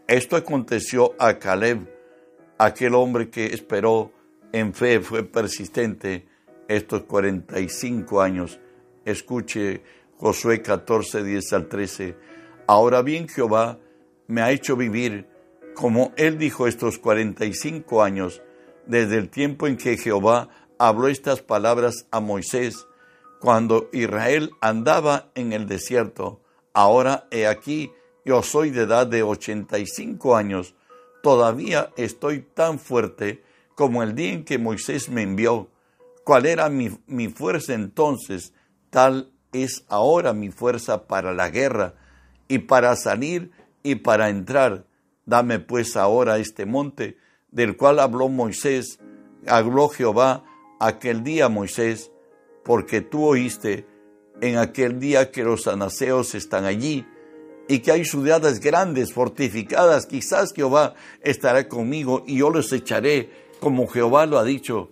Esto 0.08 0.36
aconteció 0.36 1.14
a 1.18 1.38
Caleb 1.38 1.86
aquel 2.56 2.94
hombre 2.94 3.28
que 3.28 3.52
esperó 3.52 4.12
en 4.50 4.72
fe, 4.72 5.00
fue 5.00 5.24
persistente 5.24 6.26
estos 6.66 7.02
45 7.02 8.22
años. 8.22 8.60
Escuche, 9.04 9.82
Josué 10.16 10.62
14, 10.62 11.22
10 11.22 11.52
al 11.52 11.68
13. 11.68 12.16
Ahora 12.66 13.02
bien 13.02 13.28
Jehová 13.28 13.78
me 14.26 14.40
ha 14.40 14.52
hecho 14.52 14.74
vivir, 14.74 15.28
como 15.74 16.14
él 16.16 16.38
dijo 16.38 16.66
estos 16.66 16.98
45 16.98 18.02
años, 18.02 18.40
desde 18.86 19.18
el 19.18 19.28
tiempo 19.28 19.66
en 19.66 19.76
que 19.76 19.98
Jehová 19.98 20.48
habló 20.78 21.08
estas 21.08 21.42
palabras 21.42 22.06
a 22.10 22.20
Moisés, 22.20 22.86
cuando 23.38 23.90
Israel 23.92 24.52
andaba 24.62 25.30
en 25.34 25.52
el 25.52 25.66
desierto. 25.66 26.40
Ahora 26.72 27.28
he 27.30 27.46
aquí, 27.46 27.92
yo 28.24 28.42
soy 28.42 28.70
de 28.70 28.82
edad 28.82 29.06
de 29.06 29.22
85 29.22 30.36
años, 30.36 30.74
todavía 31.22 31.92
estoy 31.96 32.40
tan 32.40 32.78
fuerte 32.78 33.42
como 33.74 34.02
el 34.02 34.14
día 34.14 34.32
en 34.32 34.44
que 34.44 34.58
Moisés 34.58 35.08
me 35.08 35.22
envió. 35.22 35.68
¿Cuál 36.24 36.46
era 36.46 36.68
mi, 36.68 36.98
mi 37.06 37.28
fuerza 37.28 37.74
entonces? 37.74 38.54
Tal 38.90 39.30
es 39.52 39.84
ahora 39.88 40.32
mi 40.32 40.50
fuerza 40.50 41.06
para 41.06 41.32
la 41.34 41.50
guerra 41.50 41.94
y 42.48 42.58
para 42.60 42.96
salir 42.96 43.52
y 43.82 43.96
para 43.96 44.30
entrar. 44.30 44.86
Dame 45.26 45.58
pues 45.58 45.96
ahora 45.96 46.38
este 46.38 46.66
monte 46.66 47.18
del 47.50 47.76
cual 47.76 47.98
habló 48.00 48.28
Moisés, 48.28 48.98
habló 49.46 49.88
Jehová 49.88 50.44
aquel 50.80 51.22
día 51.22 51.48
Moisés, 51.48 52.10
porque 52.64 53.00
tú 53.00 53.24
oíste 53.24 53.86
en 54.40 54.58
aquel 54.58 54.98
día 54.98 55.30
que 55.30 55.44
los 55.44 55.66
anaseos 55.66 56.34
están 56.34 56.64
allí 56.64 57.06
y 57.68 57.78
que 57.80 57.92
hay 57.92 58.04
ciudades 58.04 58.60
grandes, 58.60 59.12
fortificadas, 59.12 60.06
quizás 60.06 60.52
Jehová 60.52 60.94
estará 61.22 61.68
conmigo 61.68 62.24
y 62.26 62.38
yo 62.38 62.50
los 62.50 62.72
echaré 62.72 63.30
como 63.60 63.86
Jehová 63.86 64.26
lo 64.26 64.38
ha 64.38 64.44
dicho. 64.44 64.90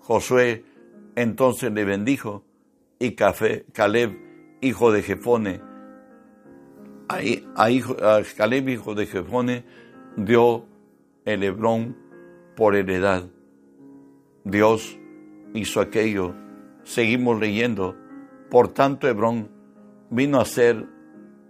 Josué 0.00 0.64
entonces 1.16 1.72
le 1.72 1.84
bendijo 1.84 2.44
y 2.98 3.12
Caleb, 3.12 4.16
hijo 4.60 4.92
de 4.92 5.02
Jefone, 5.02 5.60
a, 7.08 8.22
Caleb, 8.36 8.68
hijo 8.68 8.94
de 8.94 9.06
Jefone, 9.06 9.64
dio 10.16 10.66
el 11.24 11.42
Hebrón 11.42 11.96
por 12.56 12.74
heredad. 12.74 13.24
Dios 14.44 14.98
hizo 15.54 15.80
aquello. 15.80 16.34
Seguimos 16.84 17.40
leyendo. 17.40 17.96
Por 18.50 18.68
tanto, 18.68 19.08
Hebrón 19.08 19.50
vino 20.10 20.40
a 20.40 20.44
ser 20.44 20.86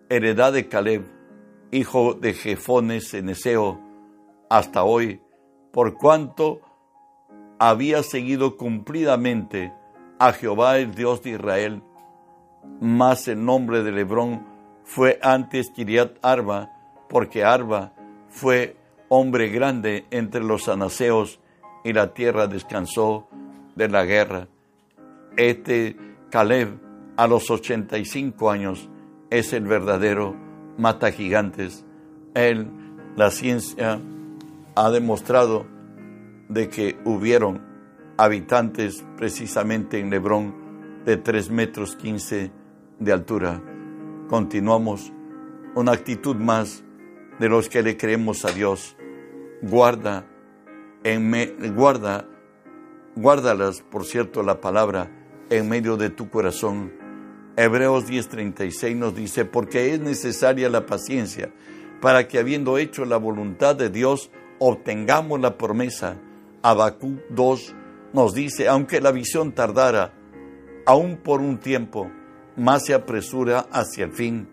heredad 0.08 0.52
de 0.52 0.68
Caleb, 0.68 1.04
hijo 1.70 2.14
de 2.14 2.32
Jefone 2.34 3.00
Ceneseo, 3.00 3.80
hasta 4.48 4.84
hoy, 4.84 5.20
por 5.72 5.94
cuanto 5.94 6.60
había 7.58 8.02
seguido 8.02 8.56
cumplidamente 8.56 9.72
a 10.18 10.32
Jehová 10.32 10.78
el 10.78 10.94
Dios 10.94 11.22
de 11.22 11.30
Israel, 11.30 11.82
mas 12.80 13.28
el 13.28 13.44
nombre 13.44 13.82
de 13.82 14.00
Hebrón 14.00 14.46
fue 14.84 15.18
antes 15.22 15.70
Kiriat 15.70 16.18
Arba, 16.22 16.70
porque 17.08 17.44
Arba 17.44 17.92
fue 18.28 18.76
hombre 19.08 19.48
grande 19.48 20.06
entre 20.10 20.42
los 20.42 20.68
anaseos 20.68 21.40
y 21.84 21.92
la 21.92 22.14
tierra 22.14 22.46
descansó 22.46 23.28
de 23.75 23.88
la 23.88 24.04
guerra. 24.04 24.48
Este 25.36 25.96
Caleb 26.30 26.80
a 27.16 27.26
los 27.26 27.50
85 27.50 28.50
años 28.50 28.88
es 29.30 29.52
el 29.52 29.64
verdadero 29.64 30.35
mata 30.78 31.11
gigantes. 31.11 31.85
Él, 32.35 32.71
la 33.16 33.30
ciencia 33.30 34.00
ha 34.75 34.90
demostrado 34.90 35.66
de 36.49 36.68
que 36.68 36.99
hubieron 37.04 37.62
habitantes 38.16 39.04
precisamente 39.16 39.99
en 39.99 40.11
Lebrón 40.11 40.54
de 41.04 41.17
3 41.17 41.50
metros 41.50 41.97
15 41.97 42.50
de 42.99 43.12
altura. 43.12 43.62
Continuamos 44.28 45.12
una 45.75 45.93
actitud 45.93 46.36
más 46.36 46.82
de 47.39 47.49
los 47.49 47.69
que 47.69 47.82
le 47.82 47.97
creemos 47.97 48.45
a 48.45 48.52
Dios. 48.52 48.97
Guarda, 49.62 50.26
en 51.04 51.28
me, 51.28 51.47
guarda, 51.47 52.26
guárdalas, 53.15 53.82
por 53.82 54.04
cierto, 54.04 54.43
la 54.43 54.60
palabra 54.60 55.10
en 55.50 55.69
medio 55.69 55.97
de 55.97 56.10
tu 56.10 56.28
corazón. 56.30 56.93
Hebreos 57.56 58.06
10:36 58.06 58.97
nos 58.97 59.14
dice, 59.14 59.45
porque 59.45 59.95
es 59.95 60.00
necesaria 60.00 60.69
la 60.69 60.86
paciencia 60.86 61.50
para 62.00 62.28
que 62.28 62.38
habiendo 62.38 62.78
hecho 62.78 63.04
la 63.04 63.16
voluntad 63.16 63.75
de 63.75 63.88
Dios, 63.88 64.30
obtengamos 64.58 65.40
la 65.40 65.56
promesa. 65.56 66.16
Abacú 66.62 67.19
2 67.30 67.75
nos 68.12 68.34
dice, 68.34 68.69
aunque 68.69 69.00
la 69.00 69.12
visión 69.12 69.52
tardara, 69.52 70.12
aún 70.84 71.16
por 71.16 71.40
un 71.40 71.58
tiempo, 71.58 72.10
más 72.56 72.84
se 72.84 72.95
apresura 72.95 73.66
hacia 73.71 74.04
el 74.04 74.12
fin. 74.12 74.49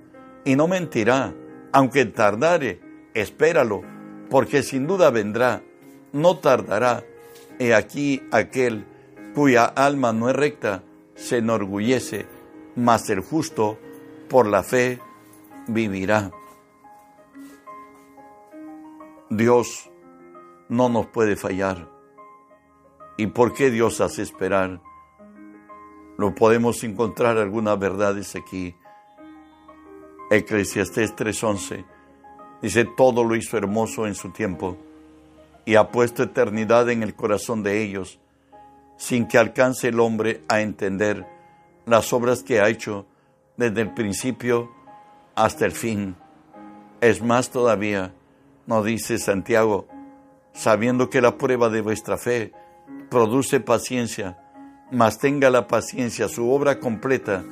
Y 0.45 0.55
no 0.55 0.67
mentirá, 0.67 1.33
aunque 1.71 2.05
tardare, 2.05 2.81
espéralo, 3.13 3.81
porque 4.29 4.63
sin 4.63 4.87
duda 4.87 5.09
vendrá, 5.09 5.61
no 6.11 6.37
tardará. 6.37 7.03
He 7.59 7.73
aquí 7.73 8.23
aquel 8.31 8.85
cuya 9.35 9.65
alma 9.65 10.13
no 10.13 10.29
es 10.29 10.35
recta, 10.35 10.83
se 11.15 11.37
enorgullece, 11.37 12.25
mas 12.75 13.09
el 13.09 13.21
justo 13.21 13.77
por 14.29 14.47
la 14.47 14.63
fe 14.63 14.99
vivirá. 15.67 16.31
Dios 19.29 19.89
no 20.69 20.89
nos 20.89 21.07
puede 21.07 21.35
fallar. 21.35 21.89
¿Y 23.17 23.27
por 23.27 23.53
qué 23.53 23.69
Dios 23.69 24.01
hace 24.01 24.21
esperar? 24.21 24.81
Lo 26.17 26.35
podemos 26.35 26.83
encontrar 26.83 27.37
algunas 27.37 27.77
verdades 27.79 28.35
aquí. 28.35 28.75
Eclesiastés 30.29 31.15
3:11 31.15 31.85
dice, 32.61 32.85
todo 32.85 33.23
lo 33.23 33.35
hizo 33.35 33.57
hermoso 33.57 34.07
en 34.07 34.15
su 34.15 34.31
tiempo 34.31 34.77
y 35.65 35.75
ha 35.75 35.91
puesto 35.91 36.23
eternidad 36.23 36.89
en 36.89 37.03
el 37.03 37.13
corazón 37.13 37.61
de 37.61 37.83
ellos, 37.83 38.19
sin 38.97 39.27
que 39.27 39.37
alcance 39.37 39.89
el 39.89 39.99
hombre 39.99 40.43
a 40.47 40.61
entender 40.61 41.25
las 41.85 42.13
obras 42.13 42.43
que 42.43 42.59
ha 42.59 42.69
hecho 42.69 43.05
desde 43.57 43.81
el 43.81 43.93
principio 43.93 44.71
hasta 45.35 45.65
el 45.65 45.71
fin. 45.71 46.15
Es 47.01 47.21
más 47.21 47.49
todavía, 47.49 48.13
nos 48.65 48.85
dice 48.85 49.17
Santiago, 49.17 49.87
sabiendo 50.53 51.09
que 51.09 51.21
la 51.21 51.37
prueba 51.37 51.69
de 51.69 51.81
vuestra 51.81 52.17
fe 52.17 52.53
produce 53.09 53.59
paciencia, 53.59 54.39
mas 54.91 55.17
tenga 55.19 55.49
la 55.49 55.67
paciencia 55.67 56.27
su 56.27 56.49
obra 56.49 56.79
completa, 56.79 57.43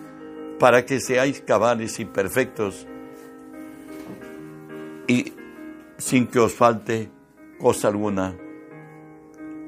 para 0.60 0.86
que 0.86 1.00
seáis 1.00 1.41
cabales 1.41 2.00
y 2.00 2.06
perfectos, 2.06 2.88
y 5.08 5.34
sin 5.98 6.28
que 6.28 6.39
os 6.39 6.54
falte 6.54 7.10
cosa 7.60 7.88
alguna. 7.88 8.36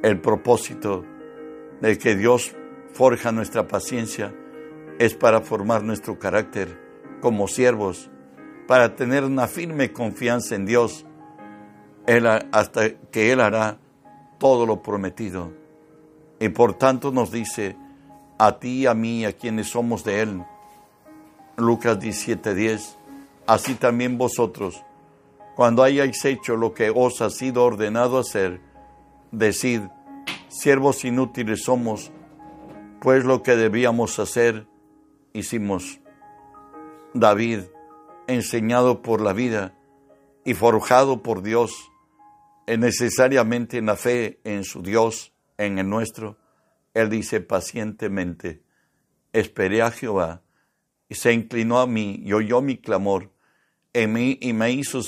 El 0.03 0.19
propósito 0.19 1.03
de 1.81 1.97
que 1.97 2.15
Dios 2.15 2.55
forja 2.93 3.31
nuestra 3.31 3.67
paciencia 3.67 4.33
es 4.99 5.15
para 5.15 5.41
formar 5.41 5.83
nuestro 5.83 6.19
carácter 6.19 6.79
como 7.21 7.47
siervos, 7.47 8.09
para 8.67 8.95
tener 8.95 9.23
una 9.23 9.47
firme 9.47 9.91
confianza 9.91 10.55
en 10.55 10.65
Dios, 10.65 11.05
hasta 12.51 12.89
que 13.11 13.31
Él 13.31 13.39
hará 13.39 13.77
todo 14.39 14.65
lo 14.65 14.81
prometido. 14.81 15.51
Y 16.39 16.49
por 16.49 16.73
tanto 16.73 17.11
nos 17.11 17.31
dice, 17.31 17.77
a 18.37 18.59
ti 18.59 18.85
a 18.87 18.93
mí, 18.93 19.25
a 19.25 19.33
quienes 19.33 19.69
somos 19.69 20.03
de 20.03 20.21
Él, 20.21 20.43
Lucas 21.55 21.99
17:10, 21.99 22.97
así 23.47 23.75
también 23.75 24.17
vosotros, 24.17 24.83
cuando 25.55 25.83
hayáis 25.83 26.25
hecho 26.25 26.57
lo 26.57 26.73
que 26.73 26.91
os 26.93 27.21
ha 27.21 27.29
sido 27.29 27.63
ordenado 27.63 28.17
hacer, 28.17 28.59
decid, 29.31 29.81
siervos 30.49 31.05
inútiles 31.05 31.63
somos, 31.63 32.11
pues 33.01 33.23
lo 33.23 33.43
que 33.43 33.55
debíamos 33.55 34.19
hacer, 34.19 34.67
hicimos. 35.33 35.99
David, 37.13 37.61
enseñado 38.27 39.01
por 39.01 39.21
la 39.21 39.33
vida 39.33 39.77
y 40.45 40.53
forjado 40.53 41.21
por 41.21 41.43
Dios, 41.43 41.91
necesariamente 42.67 43.77
en 43.77 43.87
la 43.87 43.95
fe 43.95 44.39
en 44.43 44.63
su 44.63 44.81
Dios, 44.81 45.33
en 45.57 45.79
el 45.79 45.89
nuestro, 45.89 46.37
Él 46.93 47.09
dice 47.09 47.41
pacientemente, 47.41 48.63
esperé 49.31 49.81
a 49.81 49.91
Jehová 49.91 50.41
y 51.09 51.15
se 51.15 51.33
inclinó 51.33 51.79
a 51.79 51.87
mí 51.87 52.21
y 52.23 52.33
oyó 52.33 52.61
mi 52.61 52.77
clamor 52.77 53.31
en 53.93 54.13
mí 54.13 54.37
y 54.41 54.53
me 54.53 54.71
hizo 54.71 55.01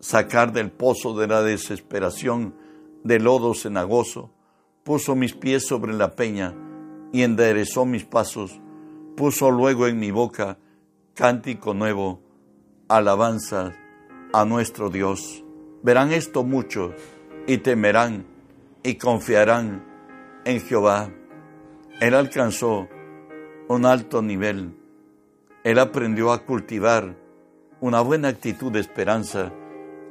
sacar 0.00 0.52
del 0.52 0.70
pozo 0.70 1.18
de 1.18 1.26
la 1.26 1.42
desesperación, 1.42 2.54
de 3.02 3.18
lodo 3.18 3.54
cenagoso, 3.54 4.32
puso 4.84 5.16
mis 5.16 5.34
pies 5.34 5.66
sobre 5.66 5.92
la 5.92 6.14
peña 6.14 6.54
y 7.12 7.22
enderezó 7.22 7.84
mis 7.84 8.04
pasos, 8.04 8.60
puso 9.18 9.50
luego 9.50 9.86
en 9.86 9.98
mi 9.98 10.10
boca 10.10 10.56
cántico 11.14 11.74
nuevo, 11.74 12.22
alabanza 12.88 13.74
a 14.32 14.44
nuestro 14.46 14.88
Dios. 14.88 15.44
Verán 15.82 16.12
esto 16.12 16.44
mucho 16.44 16.94
y 17.46 17.58
temerán 17.58 18.24
y 18.82 18.94
confiarán 18.94 19.84
en 20.46 20.60
Jehová. 20.60 21.10
Él 22.00 22.14
alcanzó 22.14 22.88
un 23.68 23.84
alto 23.84 24.22
nivel 24.22 24.78
él 25.68 25.78
aprendió 25.78 26.32
a 26.32 26.46
cultivar 26.46 27.14
una 27.80 28.00
buena 28.00 28.28
actitud 28.28 28.72
de 28.72 28.80
esperanza, 28.80 29.52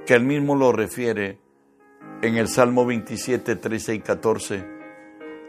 que 0.05 0.13
él 0.13 0.23
mismo 0.23 0.55
lo 0.55 0.71
refiere 0.71 1.39
en 2.21 2.37
el 2.37 2.47
Salmo 2.47 2.85
27, 2.85 3.55
13 3.55 3.95
y 3.95 3.99
14. 3.99 4.67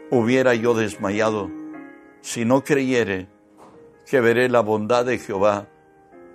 Hubiera 0.09 0.55
yo 0.55 0.73
desmayado 0.73 1.51
si 2.21 2.43
no 2.43 2.63
creyere 2.63 3.27
que 4.09 4.21
veré 4.21 4.49
la 4.49 4.61
bondad 4.61 5.05
de 5.05 5.19
Jehová 5.19 5.67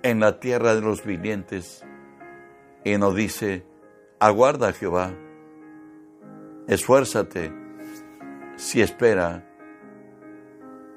en 0.01 0.21
la 0.21 0.39
tierra 0.39 0.75
de 0.75 0.81
los 0.81 1.03
vivientes. 1.03 1.85
Y 2.85 2.97
nos 2.97 3.15
dice, 3.15 3.65
aguarda 4.17 4.71
Jehová, 4.71 5.11
esfuérzate, 6.67 7.51
si 8.55 8.81
espera, 8.81 9.45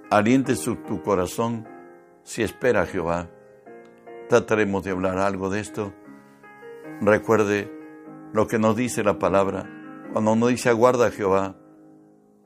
aliente 0.09 0.55
tu 0.55 1.03
corazón, 1.03 1.67
si 2.23 2.45
espera 2.45 2.87
Jehová. 2.87 3.29
Trataremos 4.29 4.85
de 4.85 4.93
hablar 4.93 5.19
algo 5.19 5.51
de 5.51 5.59
esto. 5.59 5.93
Recuerde 7.01 7.73
lo 8.33 8.47
que 8.47 8.61
nos 8.61 8.77
dice 8.77 9.03
la 9.03 9.19
palabra. 9.19 9.69
Cuando 10.13 10.37
nos 10.37 10.51
dice 10.51 10.69
aguarda 10.69 11.11
Jehová, 11.11 11.57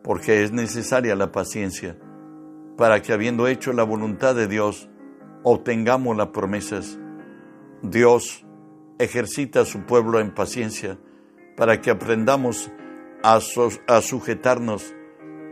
porque 0.02 0.42
es 0.42 0.52
necesaria 0.52 1.14
la 1.16 1.32
paciencia 1.32 1.98
para 2.76 3.02
que 3.02 3.12
habiendo 3.12 3.46
hecho 3.48 3.72
la 3.72 3.84
voluntad 3.84 4.34
de 4.34 4.48
Dios, 4.48 4.88
obtengamos 5.42 6.16
las 6.16 6.28
promesas. 6.28 6.98
Dios 7.82 8.46
ejercita 8.98 9.60
a 9.60 9.64
su 9.64 9.84
pueblo 9.84 10.20
en 10.20 10.34
paciencia 10.34 10.98
para 11.56 11.80
que 11.80 11.90
aprendamos 11.90 12.70
a, 13.22 13.38
a, 13.86 14.00
sujetarnos 14.00 14.94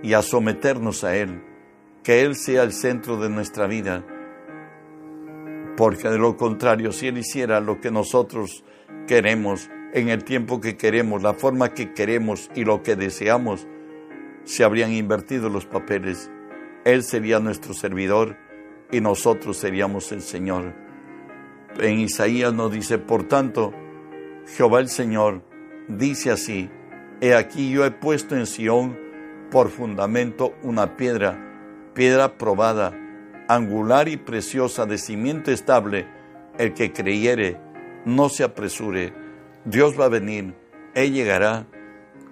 y 0.02 0.14
a 0.14 0.22
someternos 0.22 1.04
a 1.04 1.16
Él, 1.16 1.42
que 2.02 2.22
Él 2.22 2.37
sea 2.37 2.62
el 2.62 2.72
centro 2.72 3.16
de 3.16 3.28
nuestra 3.28 3.66
vida, 3.66 4.04
porque 5.76 6.09
de 6.09 6.18
lo 6.18 6.37
contrario, 6.37 6.92
si 6.92 7.09
Él 7.09 7.18
hiciera 7.18 7.61
lo 7.61 7.80
que 7.80 7.90
nosotros 7.90 8.64
queremos, 9.06 9.68
en 9.92 10.09
el 10.09 10.24
tiempo 10.24 10.61
que 10.61 10.76
queremos, 10.76 11.22
la 11.22 11.35
forma 11.35 11.74
que 11.74 11.92
queremos 11.92 12.50
y 12.54 12.64
lo 12.64 12.83
que 12.83 12.96
deseamos, 12.96 13.66
se 14.44 14.64
habrían 14.64 14.92
invertido 14.92 15.48
los 15.48 15.66
papeles. 15.66 16.30
Él 16.84 17.02
sería 17.02 17.40
nuestro 17.40 17.74
servidor 17.74 18.36
y 18.90 19.00
nosotros 19.00 19.56
seríamos 19.56 20.12
el 20.12 20.22
Señor. 20.22 20.74
En 21.78 22.00
Isaías 22.00 22.52
nos 22.52 22.72
dice, 22.72 22.98
por 22.98 23.28
tanto, 23.28 23.72
Jehová 24.56 24.80
el 24.80 24.88
Señor 24.88 25.42
dice 25.88 26.30
así, 26.30 26.70
He 27.20 27.34
aquí 27.34 27.70
yo 27.70 27.84
he 27.84 27.90
puesto 27.90 28.34
en 28.34 28.46
Sión 28.46 28.98
por 29.50 29.68
fundamento 29.68 30.54
una 30.62 30.96
piedra, 30.96 31.90
piedra 31.94 32.38
probada, 32.38 32.96
angular 33.48 34.08
y 34.08 34.16
preciosa, 34.16 34.86
de 34.86 34.96
cimiento 34.96 35.50
estable, 35.50 36.06
el 36.58 36.72
que 36.72 36.92
creyere, 36.92 37.60
no 38.04 38.28
se 38.28 38.44
apresure, 38.44 39.12
Dios 39.64 39.98
va 40.00 40.06
a 40.06 40.08
venir, 40.08 40.54
Él 40.94 41.12
llegará. 41.12 41.66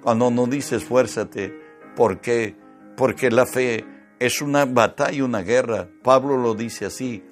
Cuando 0.00 0.30
nos 0.30 0.48
dice 0.48 0.76
esfuérzate, 0.76 1.54
¿por 1.94 2.20
qué? 2.20 2.56
Porque 2.96 3.30
la 3.30 3.44
fe 3.46 3.84
es 4.18 4.42
una 4.42 4.64
batalla, 4.64 5.24
una 5.24 5.42
guerra. 5.42 5.88
Pablo 6.02 6.37
lo 6.37 6.54
dice 6.54 6.87
así, 6.87 7.22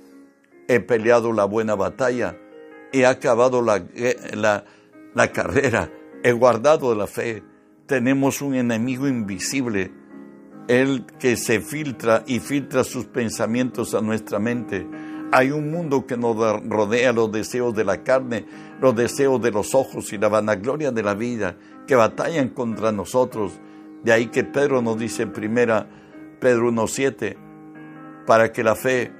he 0.69 0.81
peleado 0.81 1.33
la 1.33 1.45
buena 1.45 1.75
batalla, 1.75 2.39
he 2.93 3.07
acabado 3.07 3.63
la, 3.63 3.85
la, 4.35 4.65
la 5.15 5.33
carrera, 5.33 5.91
he 6.23 6.33
guardado 6.33 6.95
la 6.95 7.07
fe. 7.07 7.43
Tenemos 7.87 8.43
un 8.43 8.55
enemigo 8.55 9.07
invisible, 9.07 9.93
el 10.69 11.07
que 11.19 11.37
se 11.37 11.61
filtra 11.61 12.25
y 12.27 12.41
filtra 12.41 12.83
sus 12.83 13.07
pensamientos 13.07 13.95
a 13.95 14.01
nuestra 14.01 14.39
mente. 14.39 14.87
Hay 15.33 15.51
un 15.51 15.71
mundo 15.71 16.07
que 16.07 16.17
nos 16.17 16.37
rodea 16.69 17.13
los 17.13 17.31
deseos 17.33 17.75
de 17.75 17.85
la 17.85 18.03
carne, 18.03 18.47
los 18.81 18.95
deseos 18.95 19.41
de 19.43 19.51
los 19.51 19.75
ojos 19.75 20.13
y 20.13 20.19
la 20.19 20.29
vanagloria 20.29 20.93
de 20.93 21.03
la 21.03 21.15
vida, 21.15 21.57
que 21.87 21.97
batallan 21.97 22.51
contra 22.51 22.93
nosotros. 22.93 23.53
De 24.05 24.13
ahí 24.13 24.27
que 24.27 24.45
Pedro 24.45 24.83
nos 24.83 24.99
dice 24.99 25.25
en 25.25 25.33
primera 25.33 25.89
Pedro 26.41 26.71
1.7, 26.71 27.37
para 28.27 28.53
que 28.53 28.63
la 28.63 28.75
fe, 28.75 29.13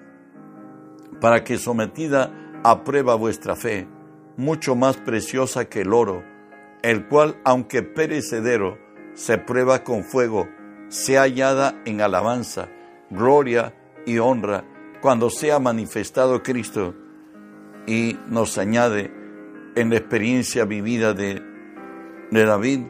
para 1.21 1.45
que 1.45 1.59
sometida 1.59 2.33
a 2.63 2.85
prueba 2.85 3.15
vuestra 3.15 3.57
fe, 3.57 3.89
mucho 4.37 4.75
más 4.75 4.97
preciosa 4.97 5.67
que 5.67 5.83
el 5.83 5.93
oro, 5.93 6.23
el 6.83 7.07
cual, 7.09 7.37
aunque 7.45 7.83
perecedero, 7.83 8.79
se 9.15 9.39
prueba 9.39 9.83
con 9.83 10.05
fuego, 10.05 10.49
sea 10.89 11.23
hallada 11.23 11.81
en 11.85 12.01
alabanza, 12.01 12.69
gloria 13.11 13.75
y 14.05 14.19
honra 14.19 14.65
cuando 15.01 15.31
sea 15.31 15.59
manifestado 15.59 16.43
Cristo. 16.43 16.95
Y 17.87 18.19
nos 18.29 18.59
añade 18.59 19.13
en 19.77 19.91
la 19.91 19.97
experiencia 19.97 20.65
vivida 20.65 21.13
de, 21.13 21.43
de 22.31 22.45
David, 22.45 22.81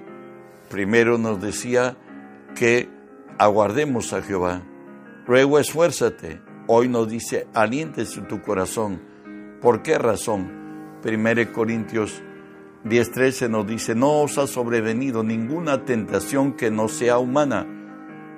primero 0.70 1.18
nos 1.18 1.40
decía 1.40 1.96
que 2.54 2.88
aguardemos 3.38 4.12
a 4.12 4.22
Jehová. 4.22 4.62
Luego 5.26 5.58
esfuérzate. 5.58 6.40
Hoy 6.68 6.88
nos 6.88 7.08
dice, 7.08 7.46
aliéntese 7.54 8.22
tu 8.22 8.42
corazón. 8.42 9.00
¿Por 9.60 9.82
qué 9.82 9.98
razón? 9.98 10.98
1 11.04 11.52
Corintios 11.52 12.22
10:13 12.84 13.48
nos 13.48 13.66
dice, 13.66 13.94
no 13.94 14.22
os 14.22 14.38
ha 14.38 14.46
sobrevenido 14.46 15.22
ninguna 15.22 15.84
tentación 15.84 16.52
que 16.52 16.70
no 16.70 16.88
sea 16.88 17.18
humana, 17.18 17.66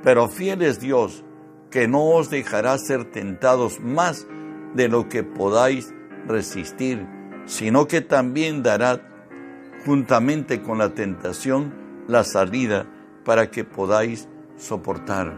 pero 0.02 0.28
fiel 0.28 0.62
es 0.62 0.80
Dios, 0.80 1.24
que 1.70 1.87
no 1.87 2.04
os 2.11 2.30
dejará 2.30 2.78
ser 2.78 3.04
tentados 3.04 3.80
más 3.80 4.26
de 4.74 4.88
lo 4.88 5.08
que 5.08 5.22
podáis 5.22 5.94
resistir, 6.26 7.06
sino 7.44 7.87
que 7.87 8.00
también 8.00 8.62
dará 8.62 9.02
juntamente 9.84 10.62
con 10.62 10.78
la 10.78 10.94
tentación 10.94 11.74
la 12.06 12.24
salida 12.24 12.87
para 13.24 13.50
que 13.50 13.64
podáis 13.64 14.28
soportar. 14.59 15.35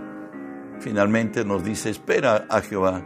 Finalmente 0.81 1.45
nos 1.45 1.63
dice, 1.63 1.91
espera 1.91 2.47
a 2.49 2.61
Jehová. 2.63 3.03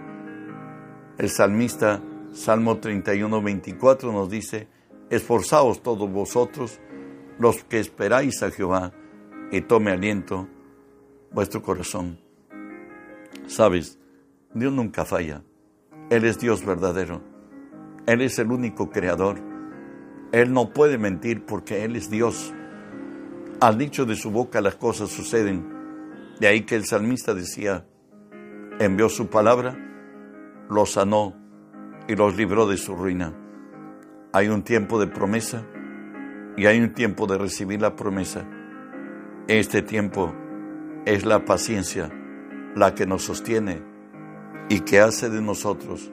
El 1.18 1.29
salmista, 1.29 2.00
Salmo 2.33 2.79
31, 2.79 3.42
24, 3.42 4.12
nos 4.12 4.31
dice, 4.31 4.68
esforzaos 5.11 5.83
todos 5.83 6.11
vosotros, 6.11 6.81
los 7.38 7.64
que 7.64 7.81
esperáis 7.81 8.42
a 8.42 8.50
Jehová, 8.50 8.92
y 9.50 9.61
tome 9.61 9.90
aliento 9.90 10.48
vuestro 11.33 11.62
corazón. 11.62 12.18
Sabes, 13.46 13.98
Dios 14.55 14.72
nunca 14.72 15.05
falla. 15.05 15.42
Él 16.11 16.24
es 16.24 16.38
Dios 16.38 16.64
verdadero. 16.64 17.20
Él 18.07 18.20
es 18.20 18.38
el 18.38 18.50
único 18.50 18.90
creador. 18.90 19.38
Él 20.33 20.53
no 20.53 20.70
puede 20.70 20.98
mentir 20.98 21.44
porque 21.44 21.85
Él 21.85 21.96
es 21.96 22.11
Dios. 22.11 22.53
Al 23.61 23.79
dicho 23.79 24.05
de 24.05 24.16
su 24.16 24.31
boca 24.31 24.61
las 24.61 24.77
cosas 24.77 25.11
suceden. 25.11 25.73
De 26.40 26.47
ahí 26.49 26.62
que 26.62 26.75
el 26.75 26.85
salmista 26.85 27.35
decía, 27.35 27.87
envió 28.79 29.09
su 29.09 29.29
palabra, 29.29 29.77
los 30.68 30.92
sanó 30.92 31.35
y 32.09 32.16
los 32.16 32.37
libró 32.37 32.66
de 32.66 32.77
su 32.77 32.97
ruina. 32.97 33.33
Hay 34.33 34.49
un 34.49 34.62
tiempo 34.62 34.99
de 34.99 35.07
promesa 35.07 35.64
y 36.57 36.66
hay 36.66 36.81
un 36.81 36.92
tiempo 36.92 37.27
de 37.27 37.38
recibir 37.38 37.81
la 37.81 37.94
promesa. 37.94 38.44
Este 39.47 39.83
tiempo 39.83 40.35
es 41.05 41.25
la 41.25 41.44
paciencia 41.44 42.11
la 42.75 42.94
que 42.94 43.07
nos 43.07 43.23
sostiene 43.23 43.83
y 44.68 44.81
que 44.81 45.01
hace 45.01 45.29
de 45.31 45.40
nosotros 45.40 46.11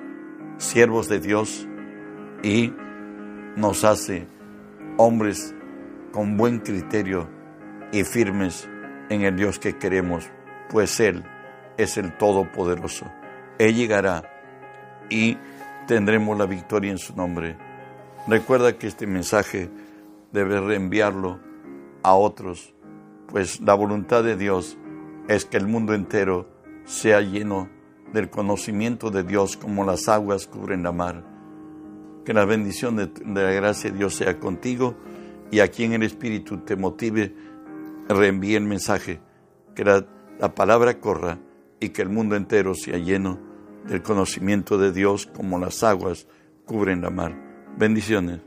siervos 0.57 1.09
de 1.09 1.19
Dios 1.19 1.67
y 2.43 2.73
nos 3.55 3.83
hace 3.83 4.27
hombres 4.97 5.55
con 6.11 6.37
buen 6.37 6.59
criterio 6.59 7.27
y 7.91 8.03
firmes 8.03 8.69
en 9.11 9.23
el 9.23 9.35
Dios 9.35 9.59
que 9.59 9.77
queremos, 9.77 10.29
pues 10.69 11.01
Él 11.01 11.25
es 11.77 11.97
el 11.97 12.17
Todopoderoso. 12.17 13.05
Él 13.59 13.75
llegará 13.75 14.23
y 15.09 15.37
tendremos 15.85 16.37
la 16.37 16.45
victoria 16.45 16.91
en 16.91 16.97
su 16.97 17.13
nombre. 17.13 17.57
Recuerda 18.25 18.77
que 18.77 18.87
este 18.87 19.07
mensaje 19.07 19.69
debe 20.31 20.61
reenviarlo 20.61 21.39
a 22.03 22.15
otros, 22.15 22.73
pues 23.27 23.59
la 23.59 23.73
voluntad 23.73 24.23
de 24.23 24.37
Dios 24.37 24.77
es 25.27 25.43
que 25.43 25.57
el 25.57 25.67
mundo 25.67 25.93
entero 25.93 26.47
sea 26.85 27.19
lleno 27.19 27.69
del 28.13 28.29
conocimiento 28.29 29.11
de 29.11 29.23
Dios 29.23 29.57
como 29.57 29.83
las 29.83 30.07
aguas 30.07 30.47
cubren 30.47 30.83
la 30.83 30.93
mar. 30.93 31.23
Que 32.23 32.33
la 32.33 32.45
bendición 32.45 32.95
de, 32.95 33.11
la 33.25 33.51
gracia 33.51 33.91
de 33.91 33.97
Dios 33.97 34.15
sea 34.15 34.39
contigo 34.39 34.95
y 35.51 35.59
aquí 35.59 35.83
en 35.83 35.93
el 35.93 36.03
Espíritu 36.03 36.59
te 36.59 36.77
motive 36.77 37.35
reenvíe 38.13 38.55
el 38.55 38.63
mensaje, 38.63 39.19
que 39.75 39.83
la, 39.83 40.05
la 40.39 40.53
palabra 40.53 40.99
corra 40.99 41.39
y 41.79 41.89
que 41.89 42.01
el 42.01 42.09
mundo 42.09 42.35
entero 42.35 42.73
sea 42.75 42.97
lleno 42.97 43.39
del 43.87 44.01
conocimiento 44.01 44.77
de 44.77 44.91
Dios 44.91 45.27
como 45.27 45.59
las 45.59 45.83
aguas 45.83 46.27
cubren 46.65 47.01
la 47.01 47.09
mar. 47.09 47.35
Bendiciones. 47.77 48.41